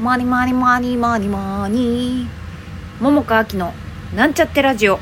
[0.00, 2.26] マニマニマニマニマニ。
[3.00, 3.72] 桃佳明の
[4.12, 4.98] なんちゃってラジオ。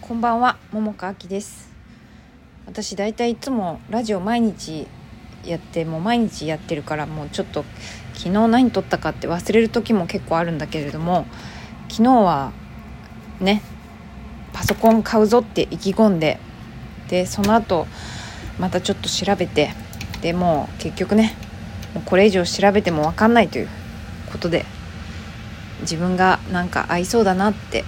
[0.00, 1.70] こんばんは桃佳明です。
[2.64, 4.86] 私だいたいいつもラジオ毎日
[5.44, 7.66] やってもう毎日やってるからもうちょっと
[8.14, 11.26] 昨日何撮ったかって忘れる時も結構あるんだけれども
[11.90, 12.52] 昨日は
[13.38, 13.60] ね
[14.54, 16.40] パソコン買うぞって意気込んで
[17.10, 17.86] でその後
[18.58, 19.74] またちょっと調べて
[20.22, 21.36] でも結局ね
[22.04, 23.68] これ以上調べても分かんないという
[24.32, 24.64] ことで
[25.80, 27.84] 自分がなんか合いそうだなって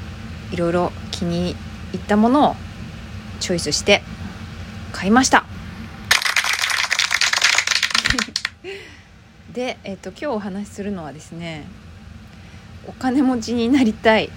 [0.53, 1.57] いろいろ気に
[1.93, 2.55] 入ったものを
[3.41, 4.03] チョイスして
[4.93, 5.45] 買いました。
[9.53, 11.67] で、えっと、今日お話しするのはですね
[12.87, 14.31] お金持ちになりたい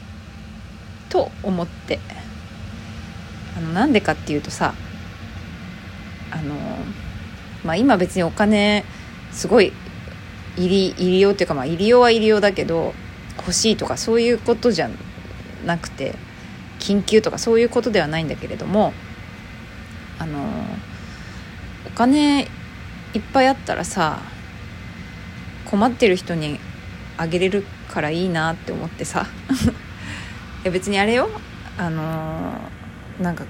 [1.09, 1.99] と思って。
[3.55, 4.73] あのなんでかっていうとさ
[6.31, 6.55] あの
[7.63, 8.83] まあ今別にお金
[9.31, 9.73] すごい
[10.57, 12.93] 入り入りようっていうかまあ入りようは入りようだけど
[13.37, 14.89] 欲しいとかそういうことじゃ
[15.65, 16.15] なくて
[16.79, 18.93] 緊急とかそういうことではないんだけれども
[20.19, 20.39] あの
[21.87, 22.41] お金
[23.13, 24.19] いっぱいあったらさ
[25.65, 26.59] 困ってる人に
[27.17, 29.27] あげれるからいいなって思ってさ。
[30.63, 31.29] いや別にあれよ。
[31.77, 32.53] あの
[33.19, 33.43] なんか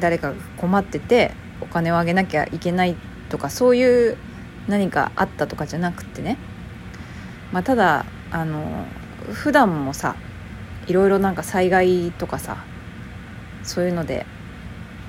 [0.00, 2.96] 誰かが困っててお金をあげなきゃいけない
[3.28, 4.16] とかそういう
[4.68, 6.38] 何かあったとかじゃなくてね、
[7.52, 8.86] まあ、ただあの
[9.32, 10.16] 普段もさ
[10.86, 12.64] いろいろなんか災害とかさ
[13.62, 14.26] そういうので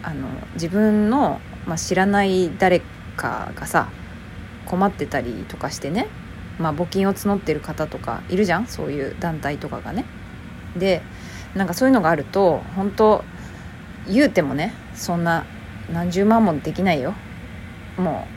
[0.04, 2.82] あの自分の、まあ、知らない誰
[3.16, 3.90] かがさ
[4.66, 6.08] 困ってたりとかしてね、
[6.60, 8.68] まあ、募金を募ってる方とかいるじゃん。
[8.68, 10.06] そういう団体とかがね。
[10.78, 11.02] で
[11.56, 13.24] なんかそういうのがあると本当
[14.08, 15.46] 言うてもねそんな
[15.92, 17.16] 何十万もできないよ。
[18.00, 18.28] も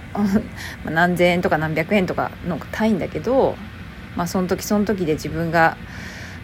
[0.85, 3.57] う 何千円とか何百円とかの単位だけど、
[4.17, 5.77] まあ、その時その時で自分が、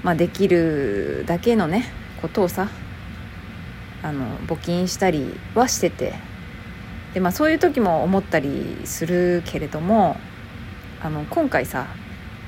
[0.02, 1.86] まあ、できるだけのね
[2.22, 2.68] ことをさ
[4.02, 6.14] あの募金したりはしてて
[7.14, 10.16] で、まあ、そういう時も思ったりするけれども
[11.02, 11.86] あの今回さ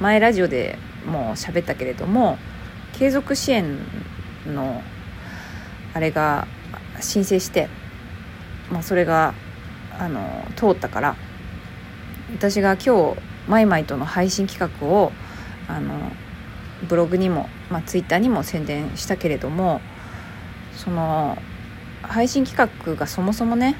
[0.00, 2.38] 前ラジオでもう喋ったけれども
[2.92, 3.78] 継続支援
[4.47, 4.82] の
[5.92, 6.47] あれが
[7.00, 7.69] 申請して、
[8.70, 9.34] まあ、それが
[10.00, 11.16] あの通ったから
[12.34, 15.12] 私が今日マイマイとの配信企画を
[15.69, 16.11] あの
[16.88, 19.83] ブログにも、まあ、ツイッターにも宣伝したけれども
[20.75, 21.37] その
[22.03, 23.77] 配信企画がそもそもね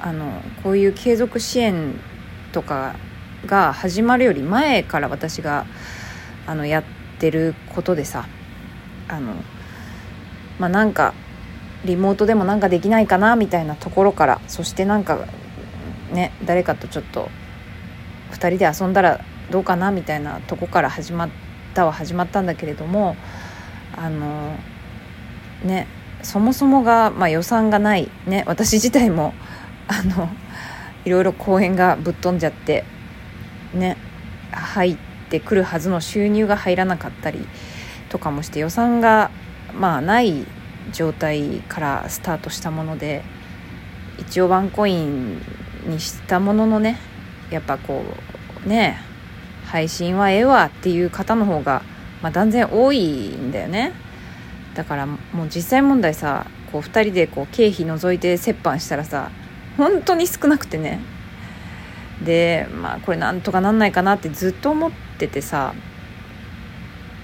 [0.00, 1.98] あのこういう継続支援
[2.52, 2.94] とか
[3.46, 5.66] が始まるより前から私が
[6.46, 6.84] あのやっ
[7.18, 8.28] てることでさ
[9.08, 9.34] あの
[10.60, 11.14] まあなんか
[11.84, 15.26] リモートでもなんかできないかなみたいなところからそしてなんか
[16.12, 17.28] ね誰かとちょっと
[18.32, 21.28] 2人で遊んだらどうかなみたいなとこから始まっ
[21.74, 23.16] たは始まったんだけれども
[23.96, 24.56] あの
[25.64, 25.86] ね
[26.22, 29.34] そもそもが、まあ、予算がないね私自体も
[29.86, 30.28] あの
[31.04, 32.84] いろいろ公演がぶっ飛んじゃって
[33.72, 33.96] ね
[34.50, 34.96] 入っ
[35.30, 37.46] てくるはずの収入が入らなかったり
[38.08, 39.30] とかもして予算が
[39.74, 40.46] まあない
[40.92, 43.22] 状態からスタートしたもので
[44.18, 45.40] 一応ワンコイン
[45.86, 46.98] にしたもののね
[47.50, 48.02] やっぱこ
[48.64, 48.98] うね
[49.66, 51.82] 配信はええわっていう方の方が、
[52.22, 53.92] まあ、断然多いんだよね。
[54.74, 59.30] だからもう実際問題さこう2人でこう経費除いて折半したらさ
[59.76, 61.00] 本当に少なくてね。
[62.24, 65.74] でまあこれなんとかなんないかなってずっと思っててさ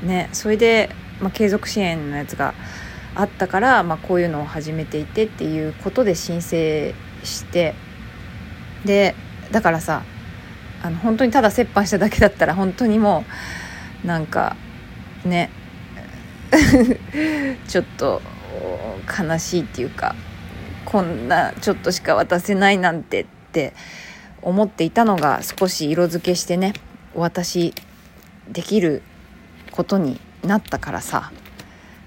[0.03, 2.55] ねそれで、まあ、継続支援のやつが
[3.15, 7.75] あったから、まあ、こういうのを始めていてっていうことで申請して
[8.85, 9.15] で
[9.53, 10.03] だからさ
[10.83, 13.25] あの本当にただ折半しただけだったら本当にも
[14.05, 14.57] うなんか
[15.25, 15.51] ね
[17.69, 18.21] ちょっと
[19.19, 20.15] 悲しいっていうか
[20.85, 23.73] こんなちょっとしか渡せないなんてって
[24.43, 26.75] 思っていたのが少し色付けしてね
[27.15, 27.75] お渡し
[28.51, 29.03] できる
[29.71, 31.33] ことになったからさ。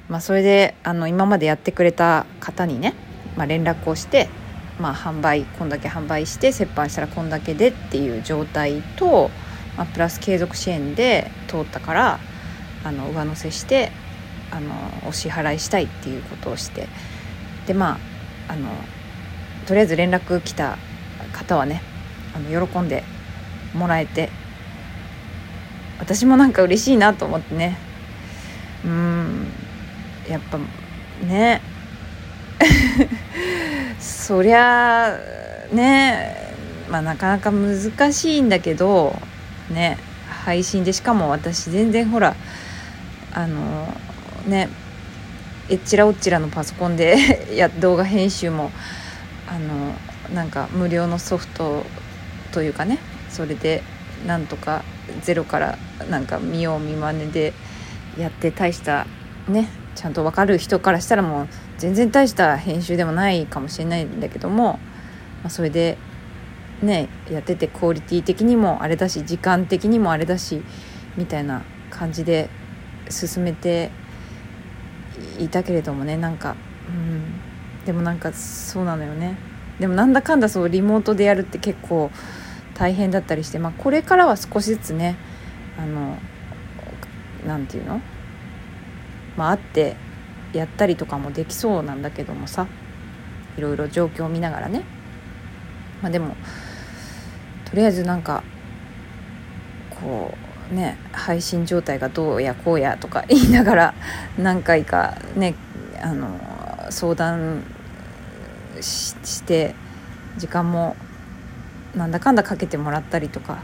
[0.09, 2.93] まあ、それであの今までやってくれた方にね、
[3.35, 4.29] まあ、連絡をして、
[4.79, 9.29] まあ、販売こんだけ販売して折半したらこんだけでっていう状態と、
[9.75, 12.19] まあ、プラス継続支援で通ったから
[12.83, 13.91] あの上乗せして
[14.51, 14.71] あの
[15.07, 16.87] お支払いしたいっていうことをして
[17.65, 17.99] でま
[18.47, 18.69] ああの
[19.65, 20.77] とりあえず連絡来た
[21.33, 21.81] 方はね
[22.33, 23.03] あの喜んで
[23.73, 24.29] もらえて
[25.99, 27.77] 私もなんか嬉しいなと思ってね。
[28.85, 29.51] うん。
[30.29, 30.57] やっぱ
[31.25, 31.61] ね。
[33.99, 35.17] そりゃ
[35.71, 36.55] ね。
[36.89, 39.19] まあなかなか難しいんだけど
[39.69, 39.97] ね。
[40.45, 42.35] 配信でしかも私全然ほら
[43.33, 43.93] あの
[44.45, 44.69] ね。
[45.69, 47.17] えっちらおっちらのパソコンで
[47.53, 48.71] や動画編集も
[49.49, 49.93] あの
[50.33, 51.85] なんか無料のソフト
[52.51, 52.99] というかね。
[53.29, 53.83] それで
[54.25, 54.83] なんとか
[55.21, 55.77] ゼロから
[56.09, 57.53] なんか見よう見まねで
[58.17, 59.05] やって大した
[59.47, 59.69] ね。
[59.97, 61.47] ちゃんと分かる人からしたらもう
[61.79, 64.73] 全然大した編集でもないかもしれないんだけども、
[65.41, 65.97] まあ、それで
[66.83, 70.61] ねやっててクオリティ的にもあれだし時間的にもあれだし
[71.17, 72.51] みたいな感じで
[73.09, 73.89] 進めて
[75.39, 76.55] いたけれどもねなんか、
[76.87, 79.35] うん、でもなんかそうなのよね。
[79.79, 82.11] でもなんだかんだそうリモートでやるって結構
[82.75, 85.15] 大変だったりして、まあ、これからは少しずつね
[85.79, 86.17] あの
[87.47, 87.99] なんていうの？
[89.37, 89.95] まあ会って
[90.53, 92.67] やったりとかもできそうなんだけどもさ
[93.57, 94.83] いろいろ状況を見ながらね。
[96.01, 96.35] まあでも
[97.65, 98.43] とりあえずなんか
[99.89, 100.33] こ
[100.71, 103.93] うね配信状態がどうやこうやとか 言いながら
[104.37, 105.55] 何回かね
[106.01, 106.39] あの
[106.89, 107.63] 相談
[108.79, 109.75] して
[110.37, 110.95] 時間も
[111.95, 113.57] なんだかんだかけてもらったりとか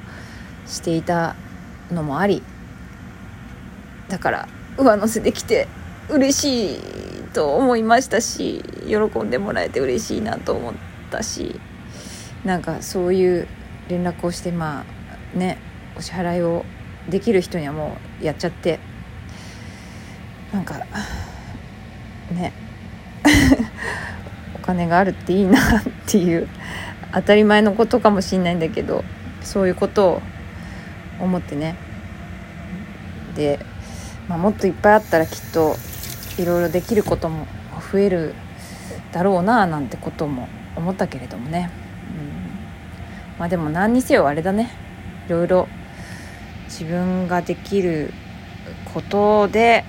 [0.66, 1.36] していた
[1.92, 2.42] のもあり
[4.10, 4.48] だから
[4.78, 5.68] 上乗せできて
[6.10, 6.80] 嬉しい
[7.34, 10.74] と思いましたし喜んでもらえて嬉しいなと思っ
[11.10, 11.60] たし
[12.44, 13.48] なんかそういう
[13.88, 14.86] 連絡をしてま
[15.36, 15.58] あね
[15.98, 16.66] お支払いを
[17.10, 18.80] できる人にはもうやっちゃって
[20.52, 20.80] なんか
[22.32, 22.54] ね
[24.56, 26.48] お金があるっていいなっていう
[27.14, 29.04] 当たり前のことかもしんないんだけど
[29.42, 30.22] そういうことを
[31.20, 31.76] 思ってね。
[33.36, 33.60] で、
[34.28, 35.76] まあ、もっといっぱいあったらきっと
[36.38, 37.46] いろいろできることも
[37.92, 38.34] 増える
[39.12, 41.70] だろうななんてことも思ったけれどもね、
[43.34, 44.72] うん、まあでも何にせよあれだね。
[45.28, 45.68] いろいろ
[46.66, 48.12] 自分ができる
[48.94, 49.86] ことで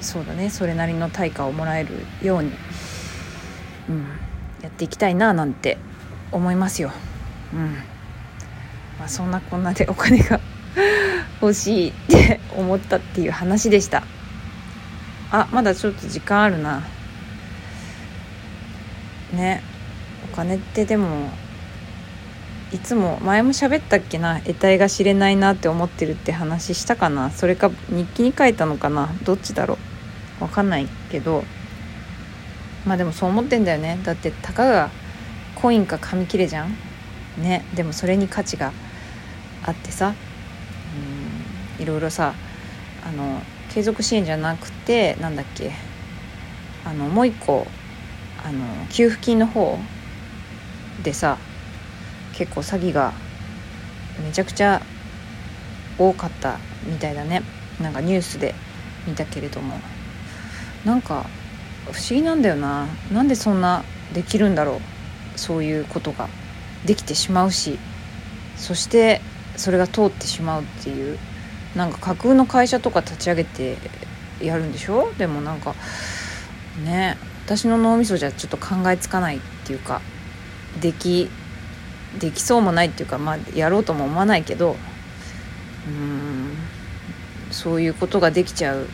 [0.00, 0.48] そうだね。
[0.50, 2.52] それなりの対価をもらえるように、
[3.88, 4.06] うん、
[4.62, 5.76] やっていきたいななんて
[6.30, 6.92] 思いますよ。
[7.52, 7.74] うん。
[8.98, 10.40] まあ、そんなこんなでお金が
[11.40, 14.02] 欲しいって思ったっていう話でした。
[15.30, 16.82] あまだちょっと時間あるな。
[19.32, 19.62] ね。
[20.32, 21.30] お金ってでも
[22.72, 24.40] いつも前も喋ったっけな。
[24.40, 27.30] 得体が知れないなって思ってるって話したかな。
[27.30, 29.10] それか日記に書いたのかな。
[29.24, 29.78] どっちだろ
[30.40, 30.44] う。
[30.44, 31.44] わかんないけど。
[32.86, 33.98] まあでもそう思ってんだよね。
[34.02, 34.90] だってたかが
[35.54, 36.76] コインか紙切れじゃん。
[37.38, 37.64] ね。
[37.74, 38.72] でもそれに価値が
[39.64, 40.14] あってさ。
[41.78, 42.34] いろいろさ
[43.06, 43.40] あの
[43.70, 45.72] 継続支援じゃなくてなんだっけ
[46.84, 47.66] あのもう一個
[48.44, 49.78] あの給付金の方
[51.02, 51.38] でさ
[52.32, 53.12] 結構詐欺が
[54.24, 54.82] めちゃくちゃ
[55.98, 57.42] 多かったみたいだね。
[57.80, 58.54] なんかニュースで
[59.06, 59.78] 見たけれども。
[60.84, 61.26] なんか
[61.86, 62.86] 不思議なんだよな。
[63.12, 63.82] なんでそんな
[64.14, 64.80] できるんだろ
[65.34, 65.38] う。
[65.38, 66.28] そういうことが
[66.84, 67.78] できてしまうし。
[68.56, 69.20] そして
[69.56, 71.18] それが通ってしまうっていう。
[71.76, 73.76] なんか架空の会社とか立ち上げて
[74.40, 75.12] やるんでしょ？
[75.18, 75.74] でもなんか
[76.84, 80.00] ね私の脳みそじゃちょっと考えつかないっていうか
[80.80, 81.28] でき
[82.18, 84.76] できそうもないっていうかまあやろうとも思わないけど
[85.86, 86.56] うん
[87.50, 88.86] そういうことができちゃう。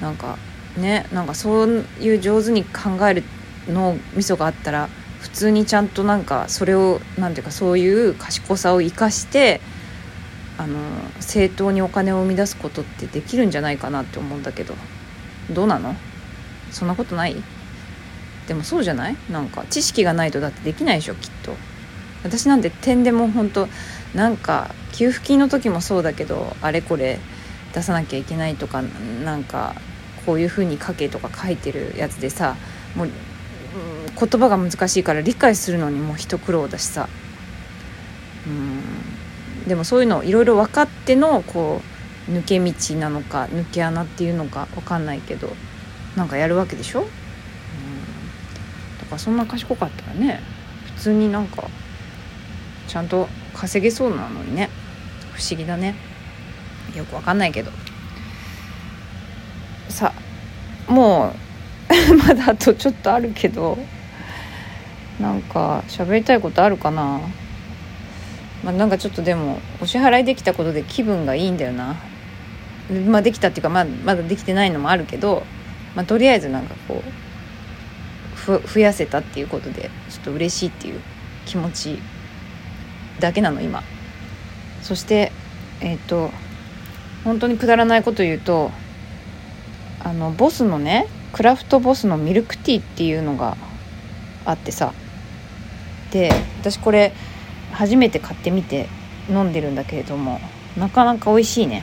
[0.00, 0.38] なんか
[0.76, 3.22] ねなんかそういう上手に考える
[3.68, 4.88] 脳みそがあったら
[5.20, 9.60] 普通にちゃんとなんかそれを何ていうかそういう賢さを生かして
[10.56, 10.78] あの
[11.20, 14.74] 正当にお金を生み出すことってできるんじゃないかなって思うんだけど。
[15.50, 15.94] どうなの？
[16.70, 17.36] そんなことない？
[18.48, 19.16] でもそうじゃない？
[19.30, 21.54] なんか知識がないとだってできないでしょきっと。
[22.22, 23.68] 私なんて点でも本当
[24.14, 27.18] なんか給付金の時もそうだけどあれこれ
[27.74, 29.74] 出さなきゃいけないとかなんか
[30.24, 32.56] こういう風に書けとか書いてるやつでさ
[32.96, 33.10] もう
[34.18, 37.08] 言葉が難しいから理解するのにもう一苦労だしさ。
[38.46, 38.83] うん。
[39.66, 41.80] でもそういうのいろいろ分かってのこ
[42.28, 45.50] う抜け道なのか抜け穴っていうのか分かんないけど
[46.16, 47.10] なんかやるわけでしょ、うん、だ
[49.04, 50.40] からそんな賢かったらね
[50.96, 51.68] 普通になんか
[52.88, 54.70] ちゃんと稼げそうなのにね。
[55.32, 55.94] 不思議だね。
[56.94, 57.70] よく分かんないけど。
[59.88, 60.12] さ
[60.88, 61.34] あも
[62.10, 63.78] う まだあとちょっとあるけど
[65.20, 67.20] なんか喋りたいことあるかな？
[68.64, 71.96] まあ、なんかちょっとでもお支払いできたことで気分がいいんだよな。
[73.08, 75.42] まあできたっていうか、まあ、まだできてないのもあるけど、
[75.94, 77.02] まあ、とりあえずなんかこ
[78.48, 81.00] う増やせたっていうことでちょっと嬉しいっていう
[81.46, 81.98] 気持ち
[83.20, 83.82] だけなの今。
[84.82, 85.32] そして
[85.80, 86.30] えっ、と
[87.24, 88.70] 本当にくだらないこと言うと
[90.02, 93.56] あのボスのねクラフトボスのミルクティーっていうのが
[94.44, 94.92] あってさ。
[96.12, 97.12] で私これ
[97.74, 98.88] 初めて買ってみて
[99.28, 100.40] 飲んでるんだけれども
[100.76, 101.82] なかなか美味しいね。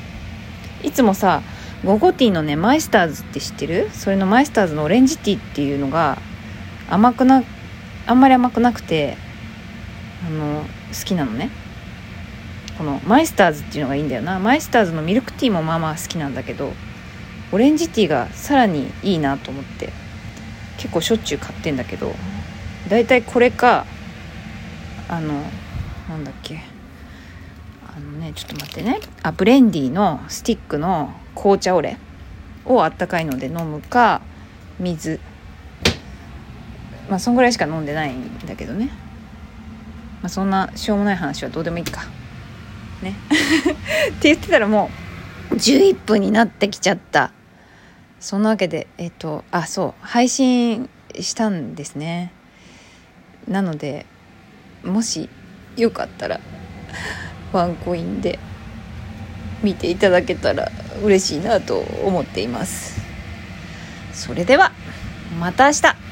[0.83, 1.41] いつもさ
[1.83, 3.89] ゴゴティーのねマイスターズって知ってる？
[3.91, 6.17] それのマイスターズのオレンジティーっていうのが
[6.89, 7.43] 甘くな
[8.07, 9.17] あんまり甘くなくて
[10.25, 10.63] あの
[10.97, 11.49] 好きなのね。
[12.77, 14.39] このマイスターズっていうのがいいんだよな。
[14.39, 16.73] マイスターズのミルクティーもまあまあ好きなんだけど
[17.51, 19.91] オレンジティーがさらにいいなと思って
[20.77, 22.13] 結構しょっちゅう買ってんだけど
[22.89, 23.85] だいたいこれか
[25.09, 25.43] あの
[26.11, 26.59] なんだっけ？
[27.95, 28.99] あのねちょっと待ってね。
[29.23, 31.97] あブレンディのスティックの紅茶オレ？
[32.65, 34.21] をあったかいので飲むか
[34.79, 35.19] 水。
[37.09, 38.89] まあそんぐらいしか飲んでないんだけどね。
[40.21, 42.03] まあそんなしょうもない話はどうでもいいか。
[43.01, 43.15] ね。
[44.11, 44.89] って言ってたらも
[45.49, 47.31] う11分になってきちゃった。
[48.19, 50.05] そんなわけでえっとあそう。
[50.05, 50.89] 配信
[51.19, 52.31] したんですね。
[53.47, 54.05] なので
[54.83, 55.29] もし
[55.81, 56.39] よかったら
[57.51, 58.39] ワンコインで
[59.63, 60.71] 見ていただけたら
[61.03, 63.01] 嬉しいなと思っています。
[64.13, 64.71] それでは
[65.39, 66.10] また明日。